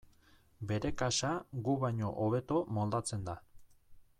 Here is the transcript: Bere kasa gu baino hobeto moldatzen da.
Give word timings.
Bere 0.69 0.91
kasa 1.01 1.33
gu 1.67 1.75
baino 1.83 2.09
hobeto 2.23 2.59
moldatzen 2.79 3.29
da. 3.29 3.37